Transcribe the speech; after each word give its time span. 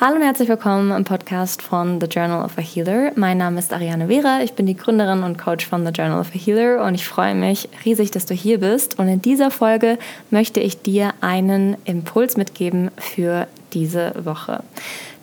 Hallo 0.00 0.16
und 0.16 0.22
herzlich 0.22 0.48
willkommen 0.48 0.92
im 0.92 1.04
Podcast 1.04 1.60
von 1.60 2.00
The 2.00 2.06
Journal 2.06 2.42
of 2.42 2.56
a 2.56 2.62
Healer. 2.62 3.12
Mein 3.16 3.36
Name 3.36 3.58
ist 3.58 3.70
Ariane 3.70 4.06
Vera, 4.06 4.40
ich 4.42 4.54
bin 4.54 4.64
die 4.64 4.74
Gründerin 4.74 5.22
und 5.22 5.36
Coach 5.36 5.66
von 5.66 5.84
The 5.84 5.92
Journal 5.92 6.18
of 6.18 6.30
a 6.34 6.38
Healer 6.38 6.82
und 6.86 6.94
ich 6.94 7.06
freue 7.06 7.34
mich 7.34 7.68
riesig, 7.84 8.10
dass 8.10 8.24
du 8.24 8.32
hier 8.32 8.60
bist. 8.60 8.98
Und 8.98 9.08
in 9.08 9.20
dieser 9.20 9.50
Folge 9.50 9.98
möchte 10.30 10.58
ich 10.60 10.80
dir 10.80 11.12
einen 11.20 11.76
Impuls 11.84 12.38
mitgeben 12.38 12.90
für 12.96 13.46
diese 13.74 14.14
Woche. 14.24 14.62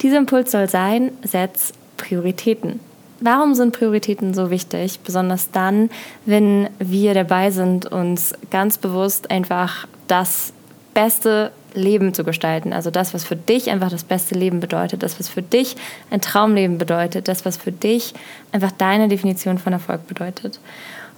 Dieser 0.04 0.20
Impuls 0.20 0.52
soll 0.52 0.70
sein, 0.70 1.12
setz 1.24 1.74
Prioritäten. 1.98 2.80
Warum 3.20 3.56
sind 3.56 3.76
Prioritäten 3.76 4.36
so 4.36 4.52
wichtig? 4.52 5.00
Besonders 5.00 5.50
dann, 5.50 5.90
wenn 6.28 6.70
wir 6.78 7.16
dabei 7.16 7.50
sind, 7.50 7.88
uns 7.88 8.36
ganz 8.52 8.78
bewusst 8.78 9.32
einfach 9.32 9.88
das 10.08 10.54
beste 10.94 11.52
Leben 11.74 12.14
zu 12.14 12.24
gestalten. 12.24 12.74
Also 12.74 12.92
das, 12.92 13.14
was 13.14 13.24
für 13.24 13.36
dich 13.36 13.70
einfach 13.70 13.90
das 13.90 14.04
beste 14.04 14.36
Leben 14.36 14.60
bedeutet, 14.60 15.04
das, 15.04 15.20
was 15.20 15.30
für 15.30 15.42
dich 15.42 15.76
ein 16.12 16.22
Traumleben 16.22 16.78
bedeutet, 16.78 17.28
das, 17.28 17.46
was 17.46 17.58
für 17.58 17.72
dich 17.72 18.14
einfach 18.52 18.72
deine 18.72 19.08
Definition 19.08 19.58
von 19.58 19.74
Erfolg 19.74 20.08
bedeutet. 20.08 20.60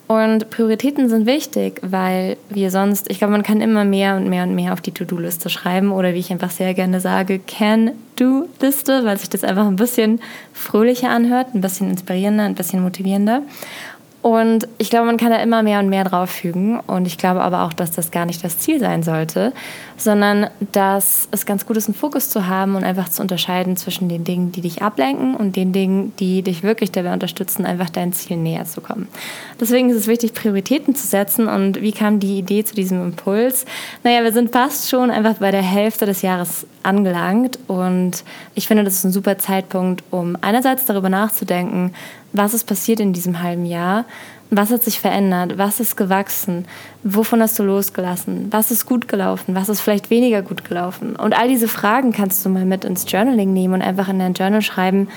Und 0.09 0.49
Prioritäten 0.49 1.08
sind 1.08 1.27
wichtig, 1.27 1.80
weil 1.84 2.35
wir 2.49 2.72
sonst, 2.72 3.12
ich 3.12 3.20
glaube, 3.20 3.34
man 3.34 3.44
kann 3.44 3.62
immer 3.62 3.85
mehr 3.85 4.16
und 4.16 4.27
mehr 4.27 4.41
und 4.41 4.55
mehr 4.55 4.73
auf 4.73 4.81
die 4.81 4.91
To-Do-Liste 4.91 5.52
schreiben 5.52 5.91
oder 5.91 6.16
wie 6.16 6.20
ich 6.20 6.31
einfach 6.31 6.50
sehr 6.50 6.73
gerne 6.73 7.00
sage, 7.00 7.38
Can-Do-Liste, 7.38 9.05
weil 9.05 9.20
sich 9.20 9.30
das 9.30 9.44
einfach 9.44 9.67
ein 9.67 9.75
bisschen 9.75 10.20
fröhlicher 10.52 11.11
anhört, 11.11 11.53
ein 11.53 11.61
bisschen 11.61 11.91
inspirierender, 11.91 12.45
ein 12.45 12.55
bisschen 12.55 12.81
motivierender. 12.81 13.44
Und 14.22 14.68
ich 14.78 14.90
glaube, 14.90 15.05
man 15.05 15.16
kann 15.16 15.30
da 15.30 15.38
immer 15.38 15.64
mehr 15.64 15.80
und 15.80 15.88
mehr 15.88 16.04
drauffügen. 16.04 16.80
Und 16.82 17.08
ich 17.08 17.18
glaube 17.18 17.41
aber 17.41 17.64
auch, 17.64 17.72
dass 17.72 17.91
das 17.91 18.12
gar 18.12 18.26
nicht 18.26 18.44
das 18.44 18.59
Ziel 18.59 18.80
sein 18.80 19.02
sollte, 19.02 19.54
sondern 19.95 20.50
dass 20.73 21.30
es 21.32 21.45
ganz 21.45 21.66
gut 21.66 21.78
ist, 21.78 21.88
einen 21.88 21.95
Fokus 21.95 22.30
zu 22.30 22.48
haben 22.48 22.76
und 22.76 22.84
einfach 22.84 23.08
zu 23.08 23.22
unterscheiden 23.22 23.78
zwischen 23.78 24.09
den 24.09 24.26
Dingen, 24.26 24.52
die 24.52 24.59
dich 24.59 24.82
ablenken 24.82 25.36
und 25.36 25.55
den 25.55 25.72
Dingen, 25.72 26.14
die 26.20 26.42
dich 26.42 26.64
wirklich 26.64 26.92
dabei 26.92 27.14
unterstützen, 27.14 27.66
einfach 27.66 27.89
dein 27.89 28.11
Ziel 28.11 28.36
näher 28.36 28.66
zu 28.66 28.81
kommen. 28.81 29.08
Deswegen 29.59 29.89
ist 29.89 29.95
es 29.95 30.08
wichtig, 30.08 30.33
Prioritäten 30.33 30.95
zu 30.95 31.08
setzen. 31.08 31.48
Und 31.48 31.81
wie 31.81 31.94
kam 31.94 32.20
die 32.20 32.39
Idee 32.39 32.66
zu 32.66 32.76
diesem 32.76 33.02
Impuls? 33.02 33.66
Naja, 34.04 34.23
wir 34.23 34.33
sind 34.33 34.52
fast 34.52 34.89
schon 34.89 35.11
einfach 35.11 35.36
bei 35.36 35.52
der 35.52 35.61
Hälfte 35.61 36.06
des 36.06 36.23
Jahres 36.23 36.67
angelangt. 36.83 37.58
Und 37.67 38.26
ich 38.54 38.67
finde, 38.67 38.83
das 38.83 38.95
ist 38.95 39.06
ein 39.06 39.11
super 39.14 39.38
Zeitpunkt, 39.38 40.04
um 40.11 40.38
einerseits 40.42 40.86
darüber 40.86 41.09
nachzudenken, 41.09 41.94
was 42.33 42.53
ist 42.53 42.66
passiert 42.66 42.99
in 42.99 43.13
diesem 43.13 43.41
halben 43.41 43.66
Jahr, 43.66 44.05
was 44.52 44.72
hat 44.72 44.83
sich 44.83 44.99
verändert, 44.99 45.58
was 45.58 45.80
ist 45.80 45.95
gewachsen, 45.95 46.66
wovon 47.03 47.41
hast 47.41 47.59
du 47.59 47.63
losgelassen, 47.63 48.47
was 48.52 48.71
ist 48.71 48.86
gut 48.86 49.08
gelaufen, 49.08 49.53
was 49.55 49.69
ist 49.69 49.81
vielleicht 49.81 50.09
weniger 50.09 50.41
gut 50.41 50.66
gelaufen. 50.66 51.16
Und 51.16 51.38
all 51.38 51.47
diese 51.47 51.67
Fragen 51.67 52.11
kannst 52.11 52.44
du 52.45 52.49
mal 52.49 52.66
mit 52.66 52.83
ins 52.83 53.09
Journaling 53.09 53.53
nehmen 53.53 53.75
und 53.75 53.81
einfach 53.81 54.09
in 54.09 54.19
dein 54.19 54.33
Journal 54.33 54.61
schreiben, 54.61 55.08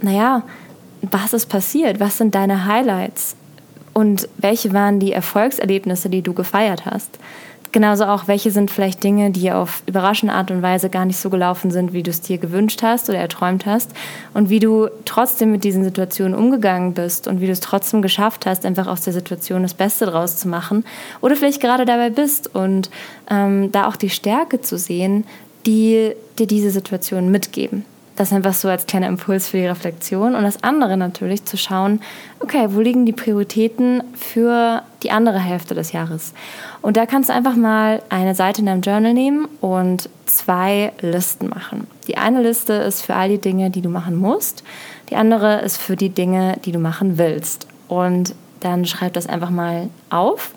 naja, 0.00 0.42
was 1.02 1.34
ist 1.34 1.46
passiert, 1.46 2.00
was 2.00 2.16
sind 2.16 2.34
deine 2.34 2.64
Highlights? 2.66 3.36
Und 3.92 4.28
welche 4.38 4.72
waren 4.72 5.00
die 5.00 5.12
Erfolgserlebnisse, 5.12 6.08
die 6.08 6.22
du 6.22 6.32
gefeiert 6.32 6.86
hast. 6.86 7.18
Genauso 7.72 8.04
auch, 8.06 8.26
welche 8.26 8.50
sind 8.50 8.70
vielleicht 8.70 9.04
Dinge, 9.04 9.30
die 9.30 9.52
auf 9.52 9.84
überraschende 9.86 10.34
Art 10.34 10.50
und 10.50 10.60
Weise 10.60 10.90
gar 10.90 11.04
nicht 11.04 11.18
so 11.18 11.30
gelaufen 11.30 11.70
sind, 11.70 11.92
wie 11.92 12.02
du 12.02 12.10
es 12.10 12.20
dir 12.20 12.38
gewünscht 12.38 12.82
hast 12.82 13.08
oder 13.08 13.18
erträumt 13.18 13.64
hast. 13.64 13.92
Und 14.34 14.50
wie 14.50 14.58
du 14.58 14.88
trotzdem 15.04 15.52
mit 15.52 15.62
diesen 15.62 15.84
Situationen 15.84 16.34
umgegangen 16.34 16.94
bist 16.94 17.28
und 17.28 17.40
wie 17.40 17.46
du 17.46 17.52
es 17.52 17.60
trotzdem 17.60 18.02
geschafft 18.02 18.44
hast, 18.44 18.66
einfach 18.66 18.88
aus 18.88 19.02
der 19.02 19.12
Situation 19.12 19.62
das 19.62 19.74
Beste 19.74 20.06
draus 20.06 20.36
zu 20.36 20.48
machen. 20.48 20.84
Oder 21.20 21.36
vielleicht 21.36 21.60
gerade 21.60 21.84
dabei 21.84 22.10
bist 22.10 22.52
und 22.54 22.90
ähm, 23.30 23.70
da 23.70 23.86
auch 23.86 23.96
die 23.96 24.10
Stärke 24.10 24.60
zu 24.60 24.76
sehen, 24.76 25.24
die 25.64 26.12
dir 26.38 26.46
diese 26.48 26.70
Situation 26.70 27.30
mitgeben. 27.30 27.84
Das 28.20 28.34
einfach 28.34 28.52
so 28.52 28.68
als 28.68 28.84
kleiner 28.84 29.08
Impuls 29.08 29.48
für 29.48 29.56
die 29.56 29.66
Reflexion. 29.66 30.34
Und 30.34 30.42
das 30.42 30.62
andere 30.62 30.98
natürlich 30.98 31.46
zu 31.46 31.56
schauen, 31.56 32.02
okay, 32.40 32.66
wo 32.68 32.80
liegen 32.80 33.06
die 33.06 33.14
Prioritäten 33.14 34.02
für 34.14 34.82
die 35.02 35.10
andere 35.10 35.38
Hälfte 35.38 35.74
des 35.74 35.92
Jahres? 35.92 36.34
Und 36.82 36.98
da 36.98 37.06
kannst 37.06 37.30
du 37.30 37.32
einfach 37.32 37.56
mal 37.56 38.02
eine 38.10 38.34
Seite 38.34 38.60
in 38.60 38.66
deinem 38.66 38.82
Journal 38.82 39.14
nehmen 39.14 39.48
und 39.62 40.10
zwei 40.26 40.92
Listen 41.00 41.48
machen. 41.48 41.86
Die 42.08 42.18
eine 42.18 42.42
Liste 42.42 42.74
ist 42.74 43.00
für 43.00 43.14
all 43.14 43.30
die 43.30 43.40
Dinge, 43.40 43.70
die 43.70 43.80
du 43.80 43.88
machen 43.88 44.16
musst. 44.16 44.64
Die 45.08 45.16
andere 45.16 45.62
ist 45.62 45.78
für 45.78 45.96
die 45.96 46.10
Dinge, 46.10 46.58
die 46.62 46.72
du 46.72 46.78
machen 46.78 47.16
willst. 47.16 47.68
Und 47.88 48.34
dann 48.60 48.84
schreib 48.84 49.14
das 49.14 49.28
einfach 49.28 49.48
mal 49.48 49.88
auf. 50.10 50.50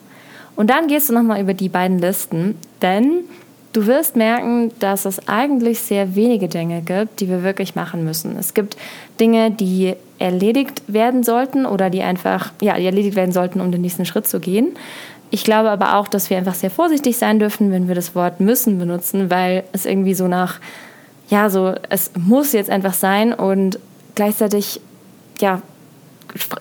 Und 0.57 0.69
dann 0.69 0.87
gehst 0.87 1.07
du 1.07 1.13
nochmal 1.13 1.39
über 1.39 1.53
die 1.53 1.69
beiden 1.69 1.99
Listen, 1.99 2.57
denn 2.81 3.23
Du 3.73 3.87
wirst 3.87 4.15
merken, 4.15 4.71
dass 4.77 5.05
es 5.05 5.27
eigentlich 5.27 5.79
sehr 5.79 6.15
wenige 6.15 6.47
Dinge 6.47 6.81
gibt, 6.81 7.19
die 7.19 7.27
wir 7.27 7.43
wirklich 7.43 7.73
machen 7.73 8.03
müssen. 8.03 8.37
Es 8.37 8.53
gibt 8.53 8.77
Dinge, 9.19 9.49
die 9.49 9.95
erledigt 10.19 10.83
werden 10.87 11.23
sollten 11.23 11.65
oder 11.65 11.89
die 11.89 12.03
einfach, 12.03 12.53
ja, 12.61 12.77
die 12.77 12.85
erledigt 12.85 13.15
werden 13.15 13.31
sollten, 13.31 13.59
um 13.59 13.71
den 13.71 13.81
nächsten 13.81 14.05
Schritt 14.05 14.27
zu 14.27 14.39
gehen. 14.39 14.75
Ich 15.31 15.43
glaube 15.43 15.71
aber 15.71 15.97
auch, 15.97 16.07
dass 16.07 16.29
wir 16.29 16.37
einfach 16.37 16.53
sehr 16.53 16.69
vorsichtig 16.69 17.17
sein 17.17 17.39
dürfen, 17.39 17.71
wenn 17.71 17.87
wir 17.87 17.95
das 17.95 18.13
Wort 18.13 18.39
müssen 18.39 18.77
benutzen, 18.77 19.31
weil 19.31 19.63
es 19.71 19.87
irgendwie 19.87 20.13
so 20.13 20.27
nach, 20.27 20.59
ja, 21.29 21.49
so, 21.49 21.73
es 21.89 22.11
muss 22.15 22.53
jetzt 22.53 22.69
einfach 22.69 22.93
sein 22.93 23.33
und 23.33 23.79
gleichzeitig, 24.13 24.79
ja, 25.41 25.63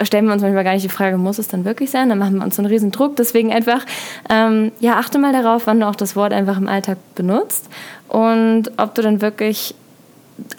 stellen 0.03 0.27
wir 0.27 0.33
uns 0.33 0.43
manchmal 0.43 0.65
gar 0.65 0.75
nicht 0.75 0.85
die 0.85 0.89
Frage, 0.89 1.17
muss 1.17 1.39
es 1.39 1.49
dann 1.49 1.65
wirklich 1.65 1.91
sein? 1.91 2.09
Dann 2.09 2.19
machen 2.19 2.37
wir 2.37 2.45
uns 2.45 2.59
einen 2.59 2.67
riesen 2.67 2.91
Druck. 2.91 3.17
Deswegen 3.17 3.53
einfach, 3.53 3.85
ähm, 4.29 4.73
ja, 4.81 4.99
achte 4.99 5.19
mal 5.19 5.33
darauf, 5.33 5.67
wann 5.67 5.81
du 5.81 5.89
auch 5.89 5.97
das 5.97 6.17
Wort 6.17 6.33
einfach 6.33 6.59
im 6.59 6.69
Alltag 6.69 6.99
benutzt 7.15 7.69
und 8.09 8.71
ob 8.77 8.95
du 8.95 9.03
dann 9.03 9.21
wirklich 9.21 9.75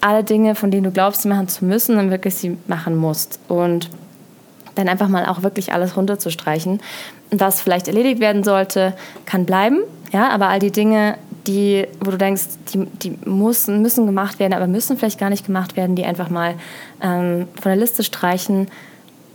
alle 0.02 0.24
Dinge, 0.24 0.56
von 0.56 0.72
denen 0.72 0.84
du 0.84 0.92
glaubst, 0.92 1.24
sie 1.24 1.28
machen 1.28 1.48
zu 1.48 1.66
müssen, 1.66 1.96
dann 1.96 2.12
wirklich 2.12 2.36
sie 2.36 2.58
machen 2.68 2.96
musst. 2.96 3.40
Und 3.48 3.90
dann 4.76 4.90
einfach 4.90 5.08
mal 5.08 5.26
auch 5.26 5.44
wirklich 5.44 5.74
alles 5.74 5.98
runterzustreichen. 5.98 6.82
Was 7.32 7.62
vielleicht 7.62 7.88
erledigt 7.88 8.20
werden 8.20 8.44
sollte, 8.44 8.96
kann 9.26 9.46
bleiben. 9.46 9.80
Ja, 10.12 10.30
aber 10.30 10.48
all 10.48 10.60
die 10.60 10.72
Dinge, 10.72 11.18
die, 11.48 11.88
wo 12.00 12.12
du 12.12 12.18
denkst, 12.18 12.44
die, 12.74 12.86
die 12.86 13.18
müssen, 13.26 13.82
müssen 13.82 14.06
gemacht 14.06 14.40
werden, 14.40 14.54
aber 14.54 14.68
müssen 14.68 14.98
vielleicht 14.98 15.20
gar 15.20 15.30
nicht 15.30 15.46
gemacht 15.46 15.76
werden, 15.76 15.96
die 15.96 16.06
einfach 16.06 16.30
mal 16.30 16.56
ähm, 17.02 17.48
von 17.60 17.70
der 17.72 17.76
Liste 17.76 18.04
streichen 18.04 18.68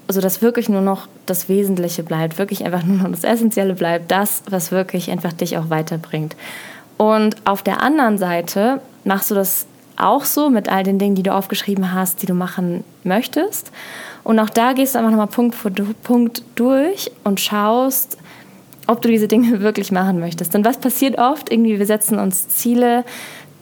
sodass 0.09 0.43
wirklich 0.43 0.69
nur 0.69 0.81
noch 0.81 1.07
das 1.27 1.49
Wesentliche 1.49 2.03
bleibt, 2.03 2.39
wirklich 2.39 2.65
einfach 2.65 2.83
nur 2.83 2.97
noch 2.97 3.11
das 3.11 3.25
Essentielle 3.25 3.75
bleibt, 3.75 4.11
das, 4.11 4.43
was 4.49 4.73
wirklich 4.73 5.11
einfach 5.11 5.33
dich 5.33 5.59
auch 5.59 5.71
weiterbringt. 5.71 6.35
Und 6.97 7.37
auf 7.45 7.63
der 7.63 7.83
anderen 7.83 8.19
Seite 8.19 8.81
machst 9.05 9.31
du 9.31 9.35
das 9.35 9.67
auch 9.97 10.25
so 10.25 10.49
mit 10.49 10.69
all 10.69 10.83
den 10.83 10.99
Dingen, 10.99 11.15
die 11.15 11.23
du 11.23 11.35
aufgeschrieben 11.35 11.93
hast, 11.93 12.23
die 12.23 12.27
du 12.27 12.35
machen 12.35 12.85
möchtest. 13.05 13.71
Und 14.25 14.39
auch 14.39 14.51
da 14.51 14.73
gehst 14.73 14.95
du 14.95 14.99
einfach 14.99 15.11
nochmal 15.11 15.27
Punkt 15.27 15.55
für 15.55 15.71
Punkt 15.71 16.43
durch 16.55 17.11
und 17.25 17.41
schaust, 17.41 18.17
ob 18.87 19.03
du 19.03 19.09
diese 19.09 19.29
Dinge 19.29 19.61
wirklich 19.61 19.93
machen 19.93 20.21
möchtest. 20.21 20.55
Denn 20.55 20.65
was 20.65 20.79
passiert 20.79 21.19
oft? 21.19 21.53
Irgendwie, 21.53 21.79
wir 21.79 21.87
setzen 21.87 22.19
uns 22.19 22.49
Ziele, 22.49 23.05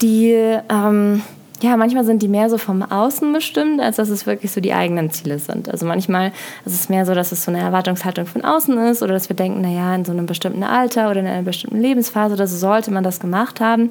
die 0.01 0.31
ähm, 0.69 1.21
ja, 1.61 1.75
manchmal 1.75 2.03
sind 2.03 2.21
die 2.21 2.27
mehr 2.27 2.49
so 2.49 2.57
vom 2.57 2.83
Außen 2.83 3.33
bestimmt, 3.33 3.81
als 3.81 3.95
dass 3.95 4.09
es 4.09 4.27
wirklich 4.27 4.51
so 4.51 4.61
die 4.61 4.73
eigenen 4.73 5.09
Ziele 5.09 5.39
sind. 5.39 5.69
Also 5.69 5.85
manchmal 5.87 6.31
ist 6.65 6.73
es 6.73 6.87
mehr 6.87 7.05
so, 7.05 7.15
dass 7.15 7.31
es 7.31 7.43
so 7.43 7.51
eine 7.51 7.61
Erwartungshaltung 7.61 8.27
von 8.27 8.43
außen 8.43 8.77
ist 8.85 9.01
oder 9.01 9.13
dass 9.13 9.29
wir 9.29 9.35
denken, 9.35 9.61
naja, 9.61 9.95
in 9.95 10.05
so 10.05 10.11
einem 10.11 10.27
bestimmten 10.27 10.63
Alter 10.63 11.09
oder 11.09 11.19
in 11.19 11.27
einer 11.27 11.41
bestimmten 11.41 11.81
Lebensphase 11.81 12.35
so 12.35 12.57
sollte 12.57 12.91
man 12.91 13.03
das 13.03 13.19
gemacht 13.19 13.59
haben. 13.59 13.89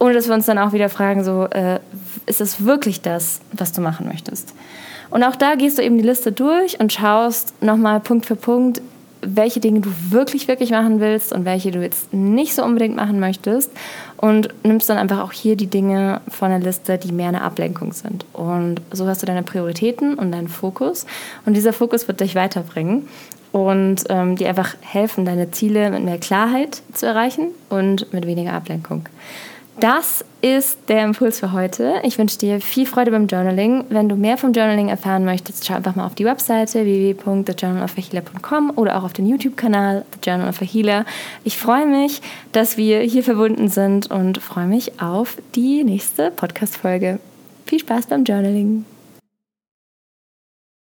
Ohne 0.00 0.14
dass 0.14 0.26
wir 0.26 0.34
uns 0.34 0.46
dann 0.46 0.58
auch 0.58 0.72
wieder 0.72 0.88
fragen, 0.88 1.22
so, 1.22 1.44
äh, 1.44 1.78
ist 2.26 2.40
es 2.40 2.64
wirklich 2.64 3.02
das, 3.02 3.40
was 3.52 3.72
du 3.72 3.80
machen 3.80 4.08
möchtest? 4.08 4.52
Und 5.10 5.22
auch 5.22 5.36
da 5.36 5.54
gehst 5.54 5.78
du 5.78 5.82
eben 5.82 5.96
die 5.96 6.04
Liste 6.04 6.32
durch 6.32 6.80
und 6.80 6.92
schaust 6.92 7.54
nochmal 7.62 8.00
Punkt 8.00 8.26
für 8.26 8.36
Punkt, 8.36 8.82
welche 9.34 9.60
Dinge 9.60 9.80
du 9.80 9.90
wirklich, 10.10 10.48
wirklich 10.48 10.70
machen 10.70 11.00
willst 11.00 11.32
und 11.32 11.44
welche 11.44 11.70
du 11.70 11.82
jetzt 11.82 12.12
nicht 12.12 12.54
so 12.54 12.64
unbedingt 12.64 12.96
machen 12.96 13.20
möchtest. 13.20 13.70
Und 14.16 14.48
nimmst 14.64 14.88
dann 14.88 14.96
einfach 14.96 15.20
auch 15.20 15.32
hier 15.32 15.56
die 15.56 15.66
Dinge 15.66 16.20
von 16.28 16.48
der 16.50 16.58
Liste, 16.58 16.96
die 16.96 17.12
mehr 17.12 17.28
eine 17.28 17.42
Ablenkung 17.42 17.92
sind. 17.92 18.24
Und 18.32 18.80
so 18.90 19.06
hast 19.06 19.22
du 19.22 19.26
deine 19.26 19.42
Prioritäten 19.42 20.14
und 20.14 20.32
deinen 20.32 20.48
Fokus. 20.48 21.06
Und 21.44 21.54
dieser 21.54 21.72
Fokus 21.72 22.08
wird 22.08 22.20
dich 22.20 22.34
weiterbringen 22.34 23.08
und 23.52 24.04
ähm, 24.08 24.36
dir 24.36 24.48
einfach 24.48 24.74
helfen, 24.80 25.24
deine 25.24 25.50
Ziele 25.50 25.90
mit 25.90 26.04
mehr 26.04 26.18
Klarheit 26.18 26.82
zu 26.92 27.06
erreichen 27.06 27.48
und 27.68 28.12
mit 28.12 28.26
weniger 28.26 28.52
Ablenkung. 28.52 29.08
Das 29.78 30.24
ist 30.40 30.78
der 30.88 31.04
Impuls 31.04 31.40
für 31.40 31.52
heute. 31.52 32.00
Ich 32.02 32.16
wünsche 32.16 32.38
dir 32.38 32.62
viel 32.62 32.86
Freude 32.86 33.10
beim 33.10 33.26
Journaling. 33.26 33.84
Wenn 33.90 34.08
du 34.08 34.16
mehr 34.16 34.38
vom 34.38 34.54
Journaling 34.54 34.88
erfahren 34.88 35.26
möchtest, 35.26 35.66
schau 35.66 35.74
einfach 35.74 35.94
mal 35.94 36.06
auf 36.06 36.14
die 36.14 36.24
Webseite 36.24 36.86
www.thejournalofthehealer.com 36.86 38.72
oder 38.76 38.96
auch 38.96 39.04
auf 39.04 39.12
den 39.12 39.26
YouTube-Kanal 39.26 40.06
The 40.14 40.30
Journal 40.30 40.48
of 40.48 40.62
a 40.62 40.64
Healer. 40.64 41.04
Ich 41.44 41.58
freue 41.58 41.86
mich, 41.86 42.22
dass 42.52 42.78
wir 42.78 43.00
hier 43.00 43.22
verbunden 43.22 43.68
sind 43.68 44.10
und 44.10 44.38
freue 44.38 44.66
mich 44.66 45.02
auf 45.02 45.36
die 45.54 45.84
nächste 45.84 46.30
Podcast-Folge. 46.30 47.18
Viel 47.66 47.80
Spaß 47.80 48.06
beim 48.06 48.24
Journaling. 48.24 48.86